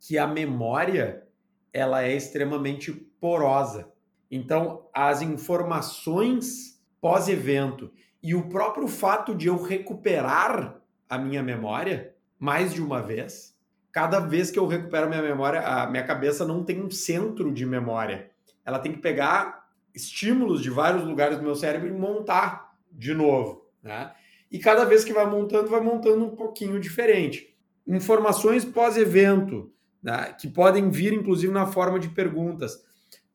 [0.00, 1.24] Que a memória
[1.72, 3.88] ela é extremamente porosa.
[4.30, 12.74] Então, as informações pós-evento e o próprio fato de eu recuperar a minha memória mais
[12.74, 13.56] de uma vez,
[13.92, 17.52] cada vez que eu recupero a minha memória, a minha cabeça não tem um centro
[17.52, 18.30] de memória.
[18.64, 23.66] Ela tem que pegar estímulos de vários lugares do meu cérebro e montar de novo,
[23.82, 24.12] né?
[24.50, 27.54] E cada vez que vai montando, vai montando um pouquinho diferente.
[27.86, 32.84] Informações pós-evento, né, que podem vir inclusive na forma de perguntas.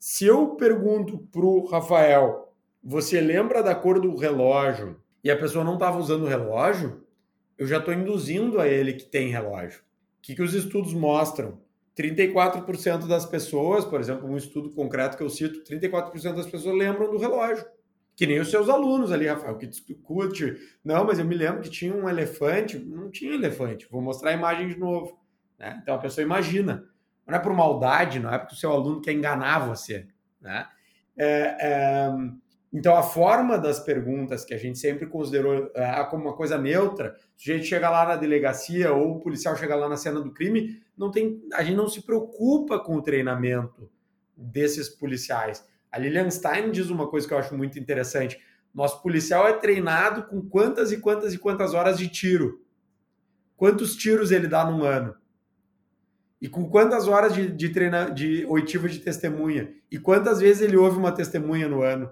[0.03, 2.51] Se eu pergunto para o Rafael,
[2.83, 7.03] você lembra da cor do relógio e a pessoa não estava usando o relógio,
[7.55, 9.81] eu já estou induzindo a ele que tem relógio.
[9.81, 9.83] O
[10.23, 11.61] que, que os estudos mostram?
[11.95, 17.11] 34% das pessoas, por exemplo, um estudo concreto que eu cito, 34% das pessoas lembram
[17.11, 17.63] do relógio.
[18.15, 20.57] Que nem os seus alunos ali, Rafael, que discute.
[20.83, 22.79] Não, mas eu me lembro que tinha um elefante.
[22.79, 23.87] Não tinha elefante.
[23.91, 25.21] Vou mostrar a imagem de novo.
[25.59, 25.79] Né?
[25.83, 26.89] Então a pessoa imagina.
[27.31, 30.05] Não é por maldade, não é porque o seu aluno quer enganar você.
[30.41, 30.67] Né?
[31.17, 32.09] É, é,
[32.73, 37.15] então a forma das perguntas que a gente sempre considerou é, como uma coisa neutra,
[37.37, 40.81] o sujeito chega lá na delegacia ou o policial chega lá na cena do crime,
[40.97, 43.89] não tem, a gente não se preocupa com o treinamento
[44.35, 45.65] desses policiais.
[45.89, 48.37] A Lilian Stein diz uma coisa que eu acho muito interessante.
[48.73, 52.61] Nosso policial é treinado com quantas e quantas e quantas horas de tiro.
[53.55, 55.15] Quantos tiros ele dá num ano?
[56.41, 59.71] E com quantas horas de, de, treina, de oitiva de testemunha?
[59.91, 62.11] E quantas vezes ele ouve uma testemunha no ano?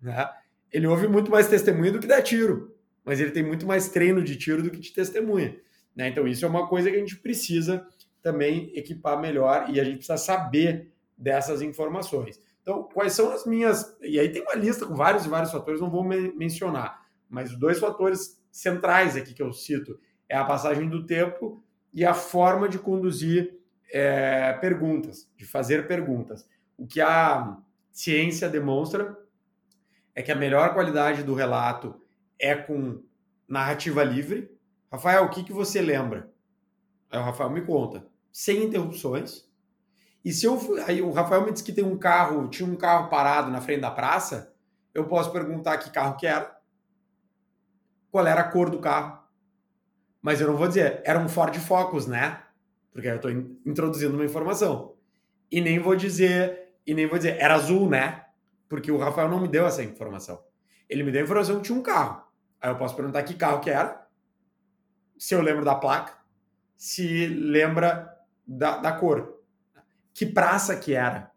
[0.00, 0.28] Né?
[0.72, 2.74] Ele ouve muito mais testemunha do que dá tiro.
[3.04, 5.56] Mas ele tem muito mais treino de tiro do que de testemunha.
[5.94, 6.08] Né?
[6.08, 7.86] Então, isso é uma coisa que a gente precisa
[8.22, 12.40] também equipar melhor e a gente precisa saber dessas informações.
[12.62, 13.96] Então, quais são as minhas.
[14.00, 17.50] E aí tem uma lista com vários e vários fatores, não vou me mencionar, mas
[17.50, 21.62] os dois fatores centrais aqui que eu cito é a passagem do tempo
[21.92, 23.58] e a forma de conduzir
[23.92, 26.48] é, perguntas, de fazer perguntas.
[26.76, 27.58] O que a
[27.90, 29.18] ciência demonstra
[30.14, 32.00] é que a melhor qualidade do relato
[32.38, 33.02] é com
[33.46, 34.50] narrativa livre.
[34.90, 36.30] Rafael, o que, que você lembra?
[37.10, 38.06] Aí o Rafael me conta.
[38.32, 39.46] Sem interrupções,
[40.24, 40.58] e se eu.
[40.86, 43.80] Aí o Rafael me disse que tem um carro, tinha um carro parado na frente
[43.80, 44.54] da praça,
[44.94, 46.56] eu posso perguntar que carro que era,
[48.10, 49.21] qual era a cor do carro.
[50.22, 52.42] Mas eu não vou dizer, era um Ford Focus, né?
[52.92, 53.30] Porque eu estou
[53.66, 54.94] introduzindo uma informação.
[55.50, 58.24] E nem vou dizer, e nem vou dizer, era azul, né?
[58.68, 60.42] Porque o Rafael não me deu essa informação.
[60.88, 62.22] Ele me deu a informação que tinha um carro.
[62.60, 64.06] Aí eu posso perguntar que carro que era,
[65.18, 66.16] se eu lembro da placa,
[66.76, 69.42] se lembra da, da cor
[70.14, 71.30] que praça que era.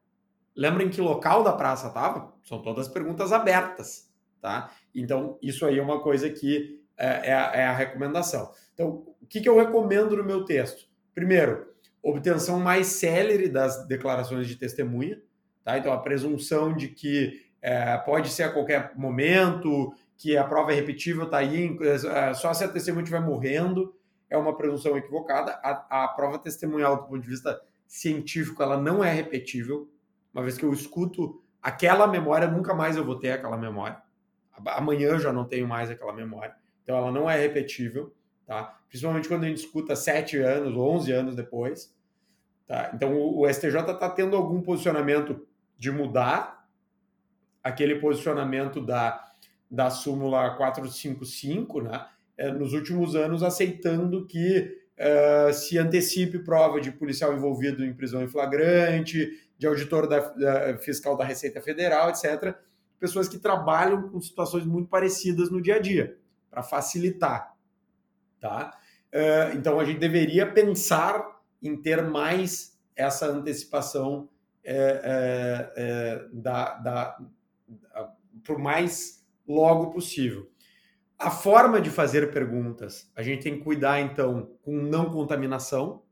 [0.55, 2.33] Lembrem que local da praça estava?
[2.43, 4.71] São todas perguntas abertas, tá?
[4.93, 8.51] Então, isso aí é uma coisa que é, é, a, é a, recomendação.
[8.73, 10.87] Então, o que, que eu recomendo no meu texto?
[11.13, 11.67] Primeiro,
[12.01, 15.21] obtenção mais célere das declarações de testemunha,
[15.63, 15.77] tá?
[15.77, 20.75] Então, a presunção de que é, pode ser a qualquer momento, que a prova é
[20.75, 23.95] repetível, tá aí, é, só se a testemunha estiver morrendo,
[24.29, 25.59] é uma presunção equivocada.
[25.63, 29.89] A, a prova testemunhal, do ponto de vista científico ela não é repetível.
[30.33, 34.01] Uma vez que eu escuto aquela memória, nunca mais eu vou ter aquela memória.
[34.67, 36.55] Amanhã eu já não tenho mais aquela memória.
[36.85, 38.13] Então ela não é repetível,
[38.45, 38.79] tá?
[38.87, 41.93] Principalmente quando a gente escuta sete anos, onze anos depois.
[42.65, 42.91] Tá?
[42.93, 45.45] Então o STJ está tendo algum posicionamento
[45.77, 46.65] de mudar
[47.61, 49.25] aquele posicionamento da,
[49.69, 52.07] da súmula 455, né?
[52.37, 58.21] É, nos últimos anos aceitando que uh, se antecipe prova de policial envolvido em prisão
[58.21, 62.55] em flagrante, de auditor da, da, fiscal da Receita Federal, etc.
[62.99, 66.17] Pessoas que trabalham com situações muito parecidas no dia a dia,
[66.55, 67.53] para facilitar.
[68.39, 68.79] Tá?
[69.13, 74.29] Uh, então, a gente deveria pensar em ter mais essa antecipação
[74.63, 77.17] é, é, da, da,
[77.67, 78.13] da,
[78.43, 80.49] por mais logo possível.
[81.19, 86.03] A forma de fazer perguntas, a gente tem que cuidar, então, com não contaminação.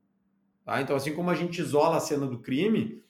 [0.65, 0.81] Tá?
[0.81, 3.01] Então, assim como a gente isola a cena do crime,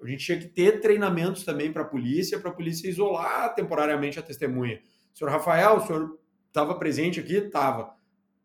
[0.00, 4.18] a gente tinha que ter treinamentos também para a polícia, para a polícia isolar temporariamente
[4.18, 4.80] a testemunha.
[5.12, 6.18] Senhor Rafael, o senhor
[6.48, 7.36] estava presente aqui?
[7.36, 7.94] Estava.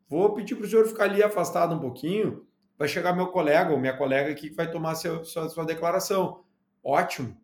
[0.08, 2.46] Vou pedir para o senhor ficar ali afastado um pouquinho.
[2.78, 6.44] Vai chegar meu colega ou minha colega aqui que vai tomar sua, sua declaração.
[6.84, 7.38] Ótimo.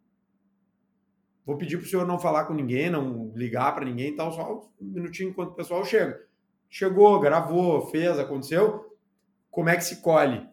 [1.46, 4.32] Vou pedir para o senhor não falar com ninguém, não ligar para ninguém e tal,
[4.32, 6.24] só um minutinho enquanto o pessoal chega.
[6.70, 8.96] Chegou, gravou, fez, aconteceu.
[9.50, 10.48] Como é que se colhe?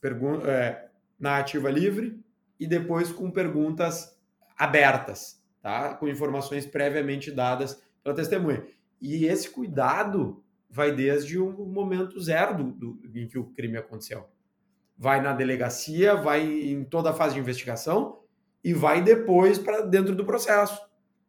[0.00, 2.20] Pergunta, é, na ativa livre
[2.58, 4.20] e depois com perguntas
[4.58, 5.94] abertas, tá?
[5.94, 8.66] Com informações previamente dadas pela testemunha.
[9.04, 14.26] E esse cuidado vai desde o momento zero do, do, em que o crime aconteceu.
[14.96, 18.22] Vai na delegacia, vai em toda a fase de investigação
[18.64, 20.80] e vai depois para dentro do processo.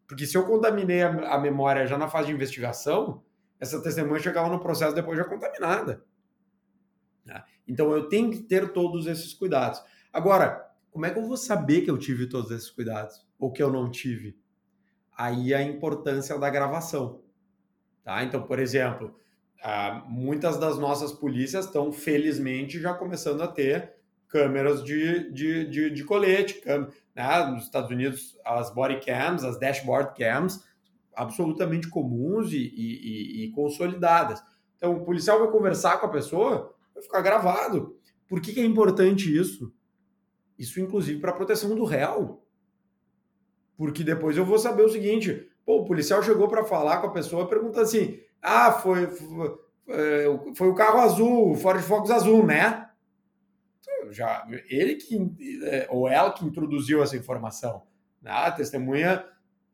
[0.08, 3.22] Porque se eu contaminei a, a, memória já na fase de investigação,
[3.60, 6.02] essa testemunha chegava no processo depois já contaminada.
[7.26, 7.44] Né?
[7.68, 9.84] Então eu tenho que ter todos esses cuidados.
[10.14, 13.62] Agora, como é que eu vou saber que eu tive todos esses cuidados ou que
[13.62, 14.40] eu não tive?
[15.18, 17.25] Aí a importância da gravação.
[18.06, 18.24] Tá?
[18.24, 19.16] Então, por exemplo,
[20.08, 23.96] muitas das nossas polícias estão, felizmente, já começando a ter
[24.28, 26.62] câmeras de, de, de, de colete.
[27.16, 27.46] né?
[27.48, 30.64] Nos Estados Unidos, as body cams, as dashboard cams,
[31.16, 34.40] absolutamente comuns e, e, e, consolidadas.
[34.78, 37.98] Então, o policial vai conversar com a pessoa, vai ficar gravado.
[38.28, 39.74] Por que, que é importante isso?
[40.60, 42.46] Isso, inclusive, para a proteção do réu.
[43.76, 47.12] Porque depois eu vou saber o seguinte: pô, o policial chegou para falar com a
[47.12, 49.58] pessoa, pergunta assim: ah, foi, foi,
[49.90, 52.90] é, foi o carro azul, o Ford Focus azul, né?
[54.12, 55.18] Já, ele que,
[55.64, 57.84] é, ou ela que introduziu essa informação.
[58.22, 58.30] Né?
[58.30, 59.26] A testemunha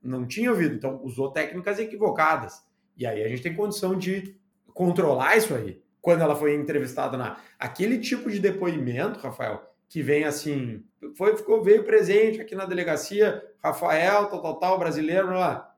[0.01, 2.63] não tinha ouvido, então usou técnicas equivocadas.
[2.97, 4.35] E aí a gente tem condição de
[4.73, 5.81] controlar isso aí.
[6.01, 10.83] Quando ela foi entrevistada na aquele tipo de depoimento, Rafael, que vem assim,
[11.15, 15.70] foi ficou veio presente aqui na delegacia, Rafael, tal tal tal, brasileiro lá,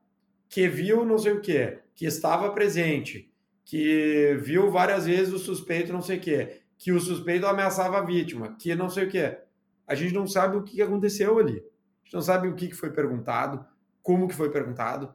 [0.54, 3.28] que viu não sei o que, que estava presente,
[3.64, 8.02] que viu várias vezes o suspeito não sei o que, que o suspeito ameaçava a
[8.02, 9.36] vítima, que não sei o que.
[9.84, 11.54] A gente não sabe o que aconteceu ali.
[11.56, 13.66] A gente não sabe o que foi perguntado,
[14.00, 15.12] como que foi perguntado.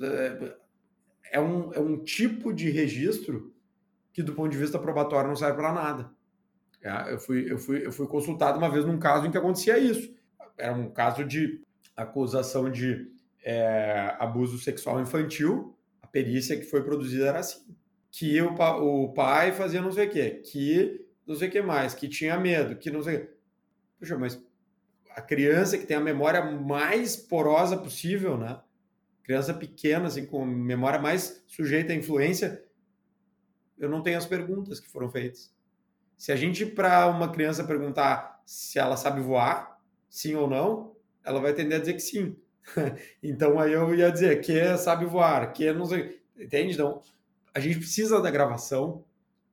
[0.00, 0.56] É,
[1.32, 3.52] é um, é um tipo de registro
[4.12, 6.08] que, do ponto de vista probatório, não serve para nada.
[6.80, 9.76] É, eu, fui, eu, fui, eu fui consultado uma vez num caso em que acontecia
[9.76, 10.14] isso.
[10.56, 11.64] Era um caso de
[11.96, 15.76] acusação de é, abuso sexual infantil.
[16.02, 17.76] A perícia que foi produzida era assim.
[18.10, 21.94] Que o, o pai fazia não sei o quê, que não sei o que mais,
[21.94, 23.30] que tinha medo, que não sei o quê.
[23.98, 24.42] Puxa, mas
[25.10, 28.60] a criança que tem a memória mais porosa possível, né?
[29.24, 32.64] Criança pequena, assim, com memória mais sujeita à influência,
[33.78, 35.52] eu não tenho as perguntas que foram feitas.
[36.16, 39.78] Se a gente, para uma criança, perguntar se ela sabe voar,
[40.08, 42.36] sim ou não, ela vai tender a dizer que sim.
[43.22, 46.20] então aí eu ia dizer que sabe voar, que não sei.
[46.38, 46.74] Entende?
[46.74, 47.00] Então,
[47.54, 49.04] a gente precisa da gravação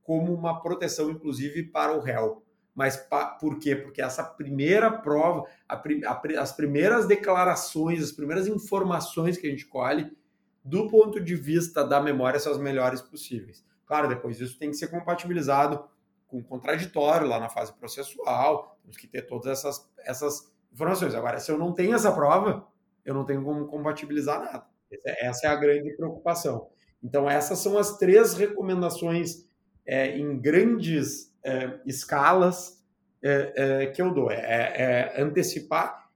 [0.03, 2.43] como uma proteção, inclusive, para o réu.
[2.76, 3.76] Mas pa, por quê?
[3.76, 9.66] Porque essa primeira prova, a, a, as primeiras declarações, as primeiras informações que a gente
[9.66, 10.16] colhe,
[10.63, 13.66] do ponto de vista da memória, são as melhores possíveis.
[13.86, 15.88] Claro, depois isso tem que ser compatibilizado
[16.28, 21.16] com contraditório lá na fase processual, temos que ter todas essas, essas informações.
[21.16, 22.68] Agora, se eu não tenho essa prova,
[23.05, 24.65] eu não tenho como compatibilizar nada.
[25.05, 26.69] Essa é a grande preocupação.
[27.03, 29.45] Então, essas são as três recomendações
[29.85, 32.83] é, em grandes é, escalas
[33.21, 34.31] é, é, que eu dou.
[34.31, 36.09] É, é antecipar,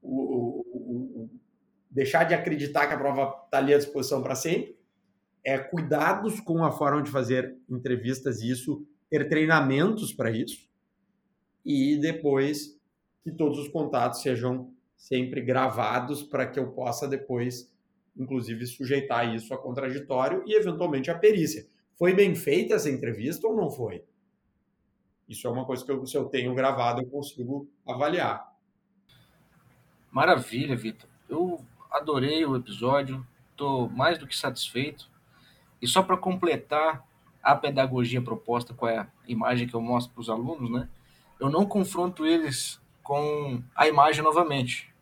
[0.00, 1.30] o, o, o,
[1.90, 4.76] deixar de acreditar que a prova está ali à disposição para sempre,
[5.44, 10.68] é cuidados com a forma de fazer entrevistas, e isso, ter treinamentos para isso,
[11.64, 12.76] e depois
[13.22, 17.72] que todos os contatos sejam sempre gravados para que eu possa depois,
[18.16, 21.66] inclusive, sujeitar isso a contraditório e, eventualmente, a perícia.
[21.94, 24.04] Foi bem feita essa entrevista ou não foi?
[25.28, 28.54] Isso é uma coisa que eu, se eu tenho gravado, eu consigo avaliar.
[30.10, 31.08] Maravilha, Vitor.
[31.28, 35.10] Eu adorei o episódio, estou mais do que satisfeito.
[35.80, 37.06] E só para completar
[37.42, 40.88] a pedagogia proposta com a imagem que eu mostro para os alunos, né?
[41.38, 44.92] Eu não confronto eles com a imagem novamente.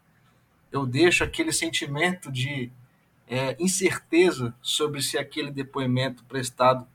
[0.70, 2.70] Eu deixo aquele sentimento de
[3.26, 6.86] é, incerteza sobre se aquele depoimento prestado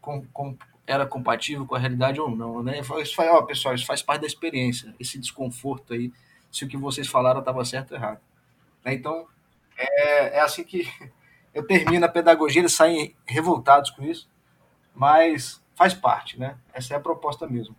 [0.00, 2.80] com, com, era compatível com a realidade ou não, né?
[2.80, 6.12] Isso faz, ó, pessoal, isso faz parte da experiência, esse desconforto aí,
[6.50, 8.20] se o que vocês falaram estava certo ou errado.
[8.84, 8.94] Né?
[8.94, 9.24] Então,
[9.78, 10.92] é, é assim que
[11.54, 14.28] eu termino a pedagogia, eles saem revoltados com isso,
[14.92, 16.58] mas faz parte, né?
[16.74, 17.76] Essa é a proposta mesmo.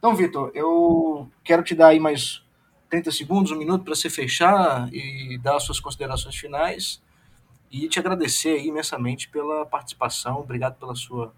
[0.00, 2.42] Então, Vitor, eu quero te dar aí mais
[2.88, 7.02] 30 segundos, um minuto para você fechar e dar as suas considerações finais
[7.70, 11.34] e te agradecer imensamente pela participação, obrigado pela sua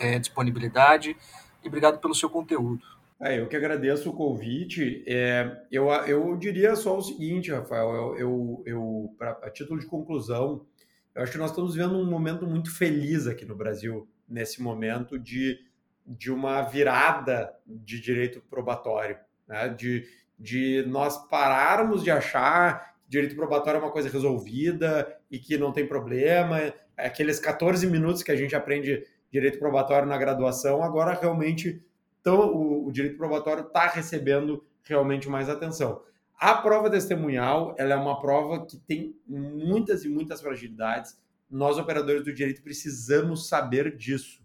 [0.00, 1.16] é, disponibilidade
[1.62, 2.82] e obrigado pelo seu conteúdo.
[3.20, 5.04] É, eu que agradeço o convite.
[5.06, 9.86] É, eu, eu diria só o seguinte, Rafael, eu, eu, eu pra, a título de
[9.86, 10.66] conclusão,
[11.14, 15.16] eu acho que nós estamos vivendo um momento muito feliz aqui no Brasil, nesse momento
[15.16, 15.69] de,
[16.10, 19.68] de uma virada de direito probatório, né?
[19.68, 20.06] de,
[20.38, 25.86] de nós pararmos de achar direito probatório é uma coisa resolvida e que não tem
[25.86, 26.72] problema.
[26.96, 31.82] Aqueles 14 minutos que a gente aprende direito probatório na graduação, agora realmente
[32.20, 36.02] então, o, o direito probatório está recebendo realmente mais atenção.
[36.38, 41.18] A prova testemunhal ela é uma prova que tem muitas e muitas fragilidades.
[41.50, 44.39] Nós, operadores do direito, precisamos saber disso.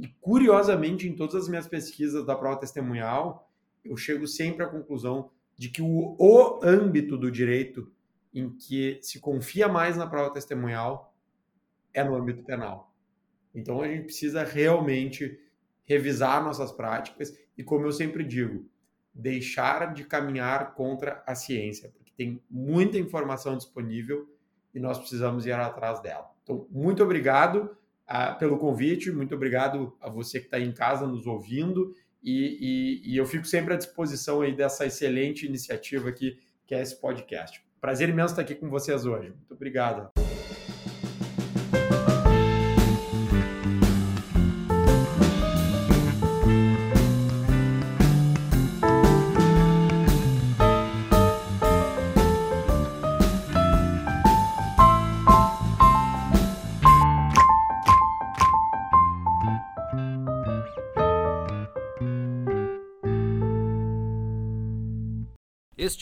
[0.00, 3.50] E, curiosamente, em todas as minhas pesquisas da prova testemunhal,
[3.84, 7.92] eu chego sempre à conclusão de que o, o âmbito do direito
[8.32, 11.14] em que se confia mais na prova testemunhal
[11.92, 12.94] é no âmbito penal.
[13.54, 15.38] Então, a gente precisa realmente
[15.84, 18.64] revisar nossas práticas e, como eu sempre digo,
[19.12, 24.26] deixar de caminhar contra a ciência, porque tem muita informação disponível
[24.74, 26.30] e nós precisamos ir atrás dela.
[26.42, 27.76] Então, muito obrigado
[28.38, 33.16] pelo convite, muito obrigado a você que está em casa nos ouvindo e, e, e
[33.16, 37.62] eu fico sempre à disposição aí dessa excelente iniciativa aqui que é esse podcast.
[37.80, 39.30] Prazer imenso estar aqui com vocês hoje.
[39.30, 40.10] Muito obrigado.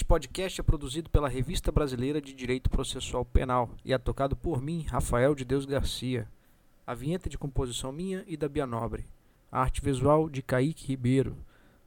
[0.09, 4.87] Podcast é produzido pela Revista Brasileira de Direito Processual Penal e é tocado por mim,
[4.89, 6.27] Rafael de Deus Garcia.
[6.87, 9.07] A vinheta de composição minha e da Bia Nobre.
[9.53, 11.37] A arte visual de Kaique Ribeiro.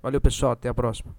[0.04, 0.52] Valeu, pessoal.
[0.52, 1.16] Até a próxima.